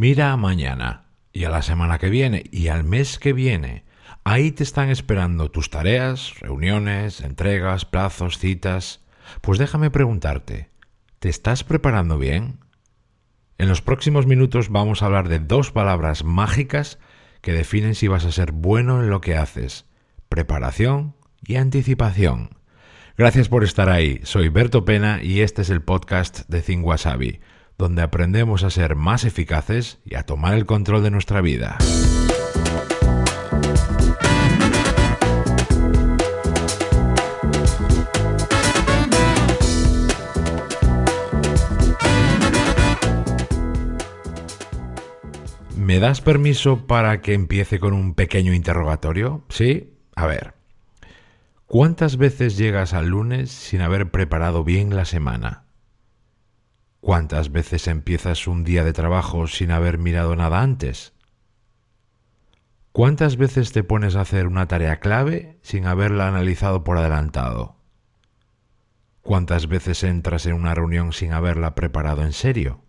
Mira 0.00 0.30
a 0.30 0.36
mañana 0.36 1.06
y 1.32 1.42
a 1.42 1.50
la 1.50 1.60
semana 1.60 1.98
que 1.98 2.08
viene 2.08 2.44
y 2.52 2.68
al 2.68 2.84
mes 2.84 3.18
que 3.18 3.32
viene. 3.32 3.84
Ahí 4.22 4.52
te 4.52 4.62
están 4.62 4.90
esperando 4.90 5.50
tus 5.50 5.70
tareas, 5.70 6.38
reuniones, 6.38 7.20
entregas, 7.20 7.84
plazos, 7.84 8.38
citas. 8.38 9.04
Pues 9.40 9.58
déjame 9.58 9.90
preguntarte, 9.90 10.70
¿te 11.18 11.28
estás 11.28 11.64
preparando 11.64 12.16
bien? 12.16 12.60
En 13.58 13.68
los 13.68 13.82
próximos 13.82 14.24
minutos 14.24 14.68
vamos 14.68 15.02
a 15.02 15.06
hablar 15.06 15.28
de 15.28 15.40
dos 15.40 15.72
palabras 15.72 16.22
mágicas 16.22 17.00
que 17.40 17.52
definen 17.52 17.96
si 17.96 18.06
vas 18.06 18.24
a 18.24 18.30
ser 18.30 18.52
bueno 18.52 19.02
en 19.02 19.10
lo 19.10 19.20
que 19.20 19.36
haces. 19.36 19.84
Preparación 20.28 21.16
y 21.44 21.56
anticipación. 21.56 22.50
Gracias 23.16 23.48
por 23.48 23.64
estar 23.64 23.88
ahí. 23.88 24.20
Soy 24.22 24.48
Berto 24.48 24.84
Pena 24.84 25.24
y 25.24 25.40
este 25.40 25.62
es 25.62 25.70
el 25.70 25.82
podcast 25.82 26.48
de 26.48 26.62
Think 26.62 26.86
Wasabi 26.86 27.40
donde 27.78 28.02
aprendemos 28.02 28.64
a 28.64 28.70
ser 28.70 28.96
más 28.96 29.24
eficaces 29.24 29.98
y 30.04 30.16
a 30.16 30.24
tomar 30.24 30.54
el 30.54 30.66
control 30.66 31.04
de 31.04 31.10
nuestra 31.12 31.40
vida. 31.40 31.78
¿Me 45.76 46.00
das 46.00 46.20
permiso 46.20 46.86
para 46.86 47.22
que 47.22 47.32
empiece 47.32 47.78
con 47.78 47.94
un 47.94 48.14
pequeño 48.14 48.52
interrogatorio? 48.52 49.44
¿Sí? 49.48 49.94
A 50.16 50.26
ver. 50.26 50.52
¿Cuántas 51.66 52.16
veces 52.16 52.56
llegas 52.56 52.92
al 52.92 53.08
lunes 53.08 53.50
sin 53.50 53.80
haber 53.80 54.10
preparado 54.10 54.64
bien 54.64 54.94
la 54.94 55.04
semana? 55.04 55.67
¿Cuántas 57.08 57.50
veces 57.52 57.88
empiezas 57.88 58.46
un 58.46 58.64
día 58.64 58.84
de 58.84 58.92
trabajo 58.92 59.46
sin 59.46 59.70
haber 59.70 59.96
mirado 59.96 60.36
nada 60.36 60.60
antes? 60.60 61.14
¿Cuántas 62.92 63.38
veces 63.38 63.72
te 63.72 63.82
pones 63.82 64.14
a 64.14 64.20
hacer 64.20 64.46
una 64.46 64.68
tarea 64.68 65.00
clave 65.00 65.58
sin 65.62 65.86
haberla 65.86 66.28
analizado 66.28 66.84
por 66.84 66.98
adelantado? 66.98 67.76
¿Cuántas 69.22 69.68
veces 69.68 70.04
entras 70.04 70.44
en 70.44 70.52
una 70.52 70.74
reunión 70.74 71.14
sin 71.14 71.32
haberla 71.32 71.74
preparado 71.74 72.24
en 72.24 72.34
serio? 72.34 72.84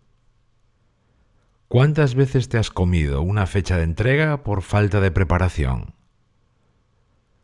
¿Cuántas 1.69 2.13
veces 2.13 2.49
te 2.49 2.57
has 2.57 2.71
comido 2.71 3.21
una 3.21 3.45
fecha 3.45 3.77
de 3.77 3.83
entrega 3.83 4.43
por 4.43 4.63
falta 4.63 4.99
de 4.99 5.11
preparación? 5.11 5.95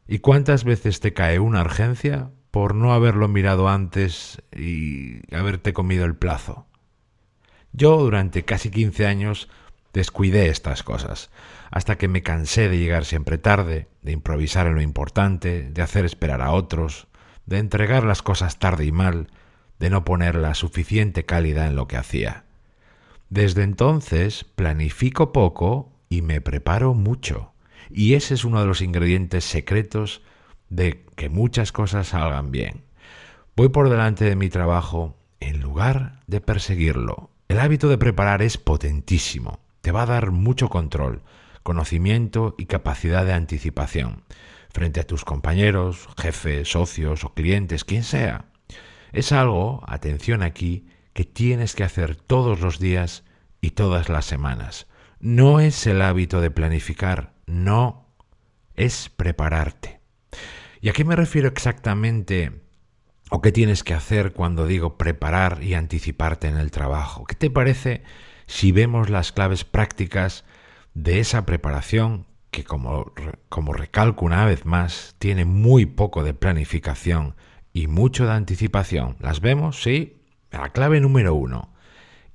¿Y 0.10 0.20
cuántas 0.20 0.66
veces 0.66 1.00
te 1.00 1.14
cae 1.14 1.40
una 1.40 1.62
urgencia 1.62 2.34
por 2.56 2.74
no 2.74 2.94
haberlo 2.94 3.28
mirado 3.28 3.68
antes 3.68 4.42
y 4.56 5.20
haberte 5.36 5.74
comido 5.74 6.06
el 6.06 6.16
plazo. 6.16 6.66
Yo 7.74 7.98
durante 7.98 8.46
casi 8.46 8.70
15 8.70 9.08
años 9.08 9.50
descuidé 9.92 10.48
estas 10.48 10.82
cosas, 10.82 11.32
hasta 11.70 11.98
que 11.98 12.08
me 12.08 12.24
cansé 12.24 12.70
de 12.70 12.78
llegar 12.78 13.04
siempre 13.04 13.38
tarde, 13.38 13.90
de 14.04 14.14
improvisar 14.14 14.68
en 14.68 14.76
lo 14.76 14.82
importante, 14.82 15.70
de 15.70 15.82
hacer 15.82 16.06
esperar 16.06 16.42
a 16.42 16.54
otros, 16.54 17.08
de 17.46 17.58
entregar 17.58 18.06
las 18.06 18.22
cosas 18.22 18.58
tarde 18.58 18.86
y 18.86 18.94
mal, 18.94 19.28
de 19.78 19.90
no 19.90 20.06
poner 20.06 20.36
la 20.36 20.54
suficiente 20.54 21.26
calidad 21.26 21.68
en 21.68 21.76
lo 21.76 21.90
que 21.90 21.98
hacía. 21.98 22.46
Desde 23.30 23.64
entonces 23.64 24.46
planifico 24.46 25.34
poco 25.34 25.92
y 26.08 26.22
me 26.22 26.40
preparo 26.40 26.94
mucho, 26.94 27.52
y 27.92 28.14
ese 28.14 28.34
es 28.34 28.46
uno 28.46 28.62
de 28.62 28.68
los 28.68 28.80
ingredientes 28.80 29.44
secretos 29.44 30.22
de 30.70 31.06
que 31.16 31.30
muchas 31.30 31.72
cosas 31.72 32.08
salgan 32.08 32.52
bien. 32.52 32.84
Voy 33.56 33.70
por 33.70 33.90
delante 33.90 34.26
de 34.26 34.36
mi 34.36 34.50
trabajo 34.50 35.18
en 35.40 35.62
lugar 35.62 36.20
de 36.28 36.42
perseguirlo. 36.42 37.30
El 37.48 37.60
hábito 37.60 37.88
de 37.90 37.98
preparar 37.98 38.42
es 38.42 38.58
potentísimo. 38.58 39.60
Te 39.82 39.92
va 39.92 40.04
a 40.04 40.08
dar 40.08 40.32
mucho 40.32 40.70
control, 40.70 41.22
conocimiento 41.64 42.56
y 42.58 42.66
capacidad 42.66 43.26
de 43.26 43.34
anticipación 43.34 44.24
frente 44.76 45.00
a 45.00 45.08
tus 45.08 45.24
compañeros, 45.24 46.10
jefes, 46.18 46.70
socios 46.70 47.24
o 47.24 47.34
clientes, 47.34 47.86
quien 47.86 48.04
sea. 48.04 48.46
Es 49.14 49.32
algo, 49.32 49.82
atención 49.88 50.44
aquí, 50.44 50.90
que 51.14 51.24
tienes 51.24 51.76
que 51.76 51.86
hacer 51.86 52.18
todos 52.18 52.60
los 52.60 52.78
días 52.78 53.24
y 53.62 53.72
todas 53.72 54.10
las 54.10 54.26
semanas. 54.26 54.88
No 55.22 55.62
es 55.62 55.88
el 55.88 56.02
hábito 56.02 56.42
de 56.42 56.52
planificar, 56.52 57.32
no, 57.46 58.10
es 58.76 59.08
prepararte. 59.08 59.95
¿Y 60.82 60.90
a 60.90 60.94
qué 60.94 61.04
me 61.04 61.16
refiero 61.16 61.48
exactamente 61.48 62.62
o 63.30 63.42
qué 63.42 63.52
tienes 63.52 63.84
que 63.84 63.94
hacer 63.94 64.34
cuando 64.34 64.68
digo 64.68 64.98
preparar 64.98 65.64
y 65.64 65.74
anticiparte 65.74 66.48
en 66.48 66.58
el 66.58 66.72
trabajo? 66.72 67.26
¿Qué 67.26 67.36
te 67.36 67.50
parece 67.50 68.04
si 68.48 68.72
vemos 68.72 69.10
las 69.10 69.32
claves 69.32 69.64
prácticas 69.64 70.46
de 70.94 71.20
esa 71.20 71.46
preparación 71.46 72.28
que, 72.52 72.64
como, 72.64 73.14
como 73.50 73.74
recalco 73.74 74.26
una 74.26 74.46
vez 74.46 74.66
más, 74.66 75.16
tiene 75.20 75.46
muy 75.46 75.86
poco 75.86 76.24
de 76.24 76.34
planificación 76.34 77.36
y 77.74 77.88
mucho 77.88 78.26
de 78.26 78.34
anticipación? 78.34 79.18
¿Las 79.20 79.42
vemos? 79.42 79.82
Sí. 79.82 80.22
La 80.52 80.70
clave 80.70 81.02
número 81.02 81.34
uno. 81.34 81.74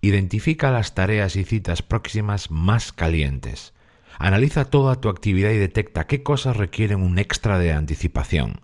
Identifica 0.03 0.71
las 0.71 0.95
tareas 0.95 1.37
y 1.37 1.45
citas 1.45 1.83
próximas 1.83 2.51
más 2.51 2.93
calientes. 2.93 3.75
Analiza 4.21 4.67
toda 4.67 4.97
tu 4.97 5.09
actividad 5.09 5.49
y 5.49 5.57
detecta 5.57 6.07
qué 6.07 6.23
cosas 6.23 6.59
requieren 6.59 7.01
un 7.01 7.19
extra 7.19 7.59
de 7.59 7.73
anticipación, 7.73 8.61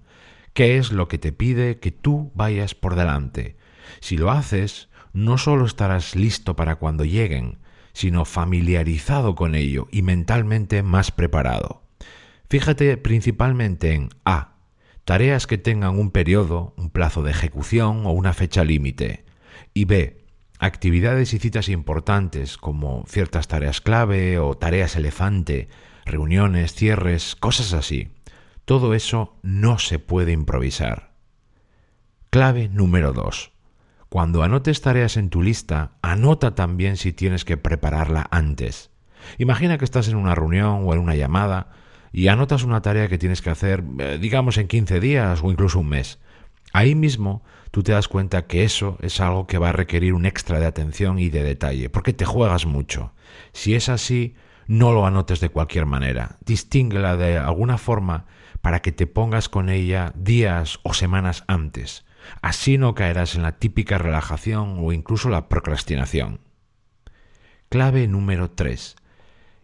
qué 0.52 0.76
es 0.76 0.92
lo 0.92 1.08
que 1.08 1.16
te 1.16 1.32
pide 1.32 1.78
que 1.78 1.90
tú 1.90 2.30
vayas 2.34 2.74
por 2.74 2.94
delante. 2.94 3.56
Si 4.00 4.18
lo 4.18 4.30
haces, 4.30 4.90
no 5.14 5.38
solo 5.38 5.64
estarás 5.64 6.14
listo 6.14 6.56
para 6.56 6.76
cuando 6.76 7.06
lleguen, 7.06 7.56
sino 7.94 8.26
familiarizado 8.26 9.34
con 9.34 9.54
ello 9.54 9.88
y 9.90 10.02
mentalmente 10.02 10.82
más 10.82 11.10
preparado. 11.10 11.84
Fíjate 12.50 12.98
principalmente 12.98 13.94
en 13.94 14.10
A. 14.26 14.58
Tareas 15.06 15.46
que 15.46 15.56
tengan 15.56 15.98
un 15.98 16.10
periodo, 16.10 16.74
un 16.76 16.90
plazo 16.90 17.22
de 17.22 17.30
ejecución 17.30 18.04
o 18.04 18.10
una 18.10 18.34
fecha 18.34 18.62
límite. 18.62 19.24
Y 19.72 19.86
B 19.86 20.25
actividades 20.58 21.34
y 21.34 21.38
citas 21.38 21.68
importantes 21.68 22.56
como 22.56 23.04
ciertas 23.06 23.48
tareas 23.48 23.80
clave 23.80 24.38
o 24.38 24.56
tareas 24.56 24.96
elefante, 24.96 25.68
reuniones, 26.04 26.74
cierres, 26.74 27.36
cosas 27.36 27.72
así. 27.72 28.12
Todo 28.64 28.94
eso 28.94 29.38
no 29.42 29.78
se 29.78 29.98
puede 29.98 30.32
improvisar. 30.32 31.12
Clave 32.30 32.68
número 32.68 33.12
2. 33.12 33.52
Cuando 34.08 34.42
anotes 34.42 34.80
tareas 34.80 35.16
en 35.16 35.30
tu 35.30 35.42
lista, 35.42 35.92
anota 36.02 36.54
también 36.54 36.96
si 36.96 37.12
tienes 37.12 37.44
que 37.44 37.56
prepararla 37.56 38.26
antes. 38.30 38.90
Imagina 39.38 39.78
que 39.78 39.84
estás 39.84 40.08
en 40.08 40.16
una 40.16 40.34
reunión 40.34 40.82
o 40.84 40.92
en 40.94 41.00
una 41.00 41.16
llamada 41.16 41.70
y 42.12 42.28
anotas 42.28 42.62
una 42.62 42.82
tarea 42.82 43.08
que 43.08 43.18
tienes 43.18 43.42
que 43.42 43.50
hacer, 43.50 43.84
eh, 43.98 44.18
digamos, 44.20 44.58
en 44.58 44.68
15 44.68 45.00
días 45.00 45.40
o 45.42 45.50
incluso 45.50 45.80
un 45.80 45.88
mes. 45.88 46.18
Ahí 46.76 46.94
mismo 46.94 47.42
tú 47.70 47.82
te 47.82 47.92
das 47.92 48.06
cuenta 48.06 48.46
que 48.46 48.62
eso 48.62 48.98
es 49.00 49.18
algo 49.22 49.46
que 49.46 49.56
va 49.56 49.70
a 49.70 49.72
requerir 49.72 50.12
un 50.12 50.26
extra 50.26 50.60
de 50.60 50.66
atención 50.66 51.18
y 51.18 51.30
de 51.30 51.42
detalle, 51.42 51.88
porque 51.88 52.12
te 52.12 52.26
juegas 52.26 52.66
mucho. 52.66 53.14
Si 53.54 53.74
es 53.74 53.88
así, 53.88 54.34
no 54.66 54.92
lo 54.92 55.06
anotes 55.06 55.40
de 55.40 55.48
cualquier 55.48 55.86
manera. 55.86 56.36
Distínguela 56.44 57.16
de 57.16 57.38
alguna 57.38 57.78
forma 57.78 58.26
para 58.60 58.82
que 58.82 58.92
te 58.92 59.06
pongas 59.06 59.48
con 59.48 59.70
ella 59.70 60.12
días 60.16 60.78
o 60.82 60.92
semanas 60.92 61.44
antes. 61.46 62.04
Así 62.42 62.76
no 62.76 62.94
caerás 62.94 63.36
en 63.36 63.42
la 63.42 63.52
típica 63.52 63.96
relajación 63.96 64.76
o 64.78 64.92
incluso 64.92 65.30
la 65.30 65.48
procrastinación. 65.48 66.40
Clave 67.70 68.06
número 68.06 68.50
3. 68.50 68.96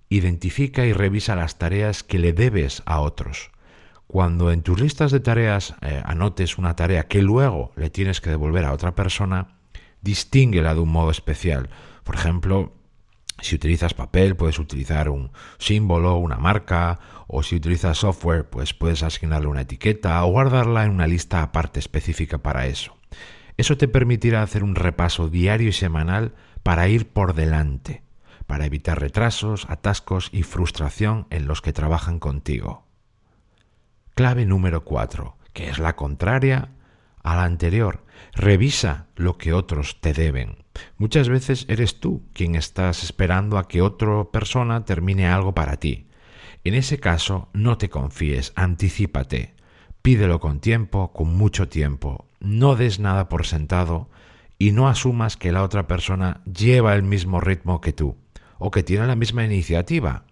Identifica 0.08 0.86
y 0.86 0.94
revisa 0.94 1.36
las 1.36 1.58
tareas 1.58 2.04
que 2.04 2.18
le 2.18 2.32
debes 2.32 2.82
a 2.86 3.00
otros. 3.00 3.50
Cuando 4.12 4.52
en 4.52 4.60
tus 4.60 4.78
listas 4.78 5.10
de 5.10 5.20
tareas 5.20 5.74
eh, 5.80 6.02
anotes 6.04 6.58
una 6.58 6.76
tarea 6.76 7.04
que 7.04 7.22
luego 7.22 7.72
le 7.76 7.88
tienes 7.88 8.20
que 8.20 8.28
devolver 8.28 8.66
a 8.66 8.74
otra 8.74 8.94
persona, 8.94 9.56
distínguela 10.02 10.74
de 10.74 10.80
un 10.80 10.90
modo 10.90 11.10
especial. 11.10 11.70
Por 12.04 12.16
ejemplo, 12.16 12.74
si 13.40 13.54
utilizas 13.54 13.94
papel, 13.94 14.36
puedes 14.36 14.58
utilizar 14.58 15.08
un 15.08 15.32
símbolo, 15.56 16.16
una 16.16 16.36
marca, 16.36 17.00
o 17.26 17.42
si 17.42 17.56
utilizas 17.56 17.96
software, 17.96 18.50
pues 18.50 18.74
puedes 18.74 19.02
asignarle 19.02 19.46
una 19.46 19.62
etiqueta 19.62 20.22
o 20.26 20.30
guardarla 20.30 20.84
en 20.84 20.90
una 20.90 21.06
lista 21.06 21.40
aparte 21.40 21.80
específica 21.80 22.36
para 22.36 22.66
eso. 22.66 22.94
Eso 23.56 23.78
te 23.78 23.88
permitirá 23.88 24.42
hacer 24.42 24.62
un 24.62 24.74
repaso 24.74 25.30
diario 25.30 25.70
y 25.70 25.72
semanal 25.72 26.34
para 26.62 26.86
ir 26.86 27.08
por 27.08 27.32
delante, 27.32 28.02
para 28.46 28.66
evitar 28.66 29.00
retrasos, 29.00 29.64
atascos 29.70 30.28
y 30.32 30.42
frustración 30.42 31.26
en 31.30 31.46
los 31.46 31.62
que 31.62 31.72
trabajan 31.72 32.18
contigo. 32.18 32.81
Clave 34.14 34.44
número 34.44 34.84
4, 34.84 35.36
que 35.54 35.70
es 35.70 35.78
la 35.78 35.96
contraria 35.96 36.68
a 37.22 37.36
la 37.36 37.44
anterior. 37.44 38.04
Revisa 38.34 39.06
lo 39.16 39.38
que 39.38 39.54
otros 39.54 40.00
te 40.00 40.12
deben. 40.12 40.64
Muchas 40.98 41.30
veces 41.30 41.64
eres 41.68 41.98
tú 41.98 42.22
quien 42.34 42.54
estás 42.54 43.04
esperando 43.04 43.56
a 43.56 43.68
que 43.68 43.80
otra 43.80 44.24
persona 44.24 44.84
termine 44.84 45.28
algo 45.28 45.54
para 45.54 45.76
ti. 45.78 46.08
En 46.64 46.74
ese 46.74 46.98
caso, 47.00 47.48
no 47.54 47.78
te 47.78 47.88
confíes, 47.88 48.52
anticípate. 48.54 49.54
Pídelo 50.02 50.40
con 50.40 50.60
tiempo, 50.60 51.12
con 51.12 51.34
mucho 51.34 51.68
tiempo. 51.68 52.26
No 52.38 52.76
des 52.76 52.98
nada 52.98 53.28
por 53.28 53.46
sentado 53.46 54.10
y 54.58 54.72
no 54.72 54.88
asumas 54.88 55.36
que 55.36 55.52
la 55.52 55.62
otra 55.62 55.86
persona 55.86 56.42
lleva 56.44 56.94
el 56.94 57.02
mismo 57.02 57.40
ritmo 57.40 57.80
que 57.80 57.92
tú. 57.92 58.16
o 58.64 58.70
que 58.70 58.84
tiene 58.84 59.08
la 59.08 59.16
misma 59.16 59.44
iniciativa. 59.44 60.22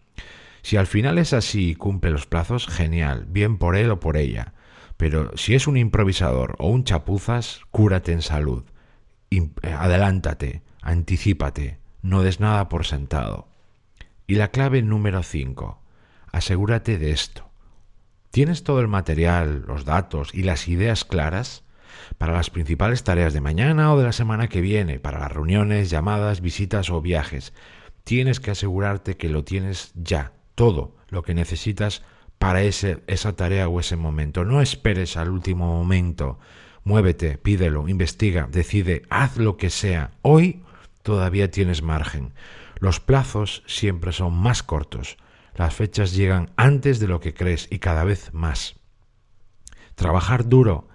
Si 0.63 0.77
al 0.77 0.87
final 0.87 1.19
es 1.19 1.33
así 1.33 1.71
y 1.71 1.75
cumple 1.75 2.11
los 2.11 2.27
plazos, 2.27 2.67
genial, 2.67 3.27
bien 3.29 3.59
por 3.59 3.77
él 3.77 3.91
o 3.91 4.01
por 4.01 4.17
ella. 4.17 4.55
Pero 4.97 5.37
si 5.37 5.55
es 5.55 5.67
un 5.67 5.77
improvisador 5.77 6.57
o 6.59 6.69
un 6.69 6.85
chapuzas, 6.85 7.63
cúrate 7.71 8.13
en 8.13 8.23
salud. 8.23 8.65
adelántate, 9.63 10.63
anticípate, 10.83 11.79
no 12.03 12.23
des 12.23 12.41
nada 12.41 12.69
por 12.69 12.85
sentado. 12.85 13.49
Y 14.27 14.35
la 14.35 14.49
clave 14.49 14.83
número 14.83 15.23
5. 15.23 15.83
Asegúrate 16.33 16.99
de 16.99 17.13
esto. 17.13 17.51
¿Tienes 18.31 18.63
todo 18.63 18.81
el 18.81 18.89
material, 18.89 19.65
los 19.67 19.85
datos 19.85 20.35
y 20.35 20.43
las 20.43 20.69
ideas 20.69 21.05
claras? 21.05 21.65
para 22.19 22.33
las 22.33 22.51
principales 22.51 23.05
tareas 23.05 23.33
de 23.33 23.41
mañana 23.41 23.93
o 23.93 23.99
de 23.99 24.05
la 24.05 24.13
semana 24.13 24.49
que 24.49 24.61
viene, 24.61 24.99
para 24.99 25.21
las 25.21 25.33
reuniones, 25.33 25.91
llamadas, 25.91 26.41
visitas 26.41 26.91
o 26.91 27.01
viajes. 27.01 27.53
Tienes 28.05 28.41
que 28.41 28.51
asegurarte 28.51 29.17
que 29.17 29.29
lo 29.29 29.45
tienes 29.45 29.93
ya, 29.95 30.33
todo 30.61 30.95
lo 31.09 31.23
que 31.23 31.33
necesitas 31.33 32.03
para 32.39 32.61
ese, 32.61 33.03
esa 33.07 33.35
tarea 33.35 33.67
o 33.67 33.81
ese 33.81 33.97
momento. 33.97 34.45
No 34.45 34.61
esperes 34.61 35.17
al 35.17 35.31
último 35.31 35.65
momento. 35.65 36.39
Muévete, 36.85 37.39
pídelo, 37.39 37.89
investiga, 37.89 38.47
decide, 38.47 39.01
haz 39.09 39.39
lo 39.39 39.57
que 39.57 39.71
sea. 39.71 40.11
Hoy 40.21 40.63
todavía 41.03 41.51
tienes 41.51 41.81
margen. 41.81 42.35
Los 42.79 43.01
plazos 43.01 43.63
siempre 43.67 44.13
son 44.13 44.35
más 44.35 44.63
cortos. 44.63 45.17
Las 45.55 45.73
fechas 45.73 46.15
llegan 46.15 46.51
antes 46.57 47.01
de 47.01 47.09
lo 47.09 47.21
que 47.21 47.33
crees 47.33 47.67
y 47.71 47.79
cada 47.79 48.05
vez 48.05 48.35
más. 48.35 48.75
Trabajar 49.95 50.47
duro 50.47 50.89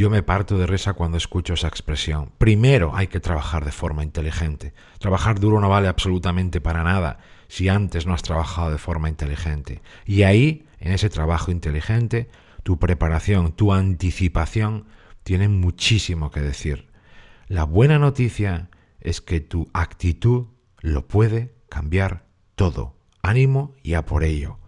yo 0.00 0.08
me 0.08 0.22
parto 0.22 0.56
de 0.56 0.66
risa 0.66 0.94
cuando 0.94 1.18
escucho 1.18 1.52
esa 1.52 1.68
expresión. 1.68 2.32
Primero 2.38 2.96
hay 2.96 3.08
que 3.08 3.20
trabajar 3.20 3.66
de 3.66 3.70
forma 3.70 4.02
inteligente. 4.02 4.72
Trabajar 4.98 5.38
duro 5.38 5.60
no 5.60 5.68
vale 5.68 5.88
absolutamente 5.88 6.62
para 6.62 6.82
nada 6.82 7.18
si 7.48 7.68
antes 7.68 8.06
no 8.06 8.14
has 8.14 8.22
trabajado 8.22 8.70
de 8.70 8.78
forma 8.78 9.10
inteligente. 9.10 9.82
Y 10.06 10.22
ahí, 10.22 10.66
en 10.78 10.92
ese 10.92 11.10
trabajo 11.10 11.50
inteligente, 11.50 12.30
tu 12.62 12.78
preparación, 12.78 13.52
tu 13.52 13.74
anticipación 13.74 14.86
tienen 15.22 15.60
muchísimo 15.60 16.30
que 16.30 16.40
decir. 16.40 16.88
La 17.46 17.64
buena 17.64 17.98
noticia 17.98 18.70
es 19.00 19.20
que 19.20 19.40
tu 19.40 19.68
actitud 19.74 20.46
lo 20.78 21.08
puede 21.08 21.52
cambiar 21.68 22.24
todo. 22.54 22.96
Ánimo 23.20 23.74
y 23.82 23.92
a 23.92 24.06
por 24.06 24.24
ello. 24.24 24.59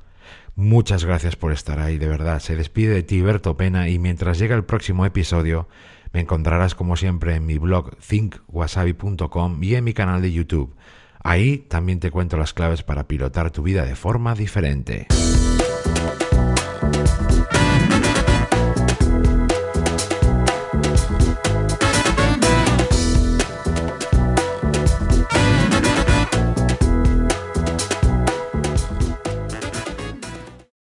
Muchas 0.55 1.05
gracias 1.05 1.37
por 1.37 1.53
estar 1.53 1.81
ahí, 1.81 1.99
de 1.99 2.09
verdad. 2.09 2.41
Se 2.41 2.57
despide 2.57 2.95
de 2.95 3.03
ti 3.03 3.23
Berto 3.23 3.57
Pena 3.57 3.89
y 3.89 3.99
mientras 3.99 4.39
llega 4.39 4.55
el 4.55 4.65
próximo 4.65 5.07
episodio 5.07 5.69
me 6.13 6.21
encontrarás 6.21 6.75
como 6.75 6.97
siempre 6.97 7.35
en 7.37 7.47
mi 7.47 7.59
blog 7.59 7.97
thinkwasabi.com 7.97 9.63
y 9.63 9.75
en 9.75 9.85
mi 9.85 9.95
canal 9.95 10.21
de 10.21 10.33
YouTube. 10.33 10.75
Ahí 11.25 11.59
también 11.59 12.01
te 12.01 12.11
cuento 12.11 12.37
las 12.37 12.53
claves 12.53 12.83
para 12.83 13.09
pilotar 13.09 13.51
tu 13.51 13.63
vida 13.63 13.87
de 13.87 13.97
forma 13.97 14.35
diferente. 14.35 15.07